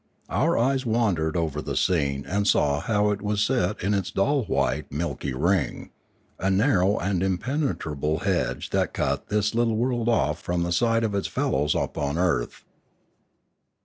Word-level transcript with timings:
Our 0.31 0.57
eyes 0.57 0.83
wandered 0.83 1.37
over 1.37 1.61
the 1.61 1.77
scene 1.77 2.25
and 2.25 2.47
saw 2.47 2.79
how 2.79 3.11
it 3.11 3.21
was 3.21 3.43
set 3.43 3.83
in 3.83 3.93
its 3.93 4.09
dull 4.09 4.45
white 4.45 4.91
milky 4.91 5.35
ring, 5.35 5.91
a 6.39 6.49
narrow 6.49 6.97
and 6.97 7.21
impenetrable 7.21 8.17
hedge 8.21 8.71
that 8.71 8.95
cut 8.95 9.27
this 9.27 9.53
little 9.53 9.75
world 9.75 10.09
off 10.09 10.41
from 10.41 10.63
the 10.63 10.71
sight 10.71 11.03
of 11.03 11.13
its 11.13 11.27
fellows 11.27 11.75
upon 11.75 12.17
earth. 12.17 12.63